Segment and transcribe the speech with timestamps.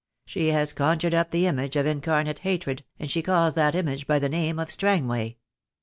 [0.25, 4.17] She has conjured up the image of incarnate hatred, and she calls that image by
[4.17, 5.37] the name of Strangway.